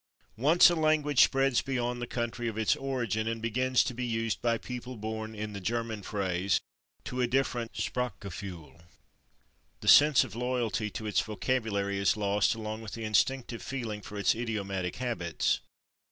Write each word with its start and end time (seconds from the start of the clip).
Once 0.39 0.67
a 0.71 0.75
language 0.75 1.19
spreads 1.21 1.61
beyond 1.61 2.01
the 2.01 2.07
country 2.07 2.47
of 2.47 2.57
its 2.57 2.75
origin 2.75 3.27
and 3.27 3.39
begins 3.39 3.83
to 3.83 3.93
be 3.93 4.03
used 4.03 4.41
by 4.41 4.57
people 4.57 4.97
born, 4.97 5.35
in 5.35 5.53
the 5.53 5.59
German 5.61 6.01
phrase, 6.01 6.59
to 7.03 7.21
a 7.21 7.27
different 7.27 7.73
/Sprachgefühl/, 7.73 8.81
the 9.81 9.87
sense 9.87 10.23
of 10.23 10.35
loyalty 10.35 10.89
to 10.89 11.05
its 11.05 11.21
vocabulary 11.21 11.99
is 11.99 12.17
lost, 12.17 12.55
along 12.55 12.81
with 12.81 12.93
the 12.93 13.03
instinctive 13.03 13.61
feeling 13.61 14.01
for 14.01 14.17
its 14.17 14.33
idiomatic 14.33 14.95
habits. 14.95 15.59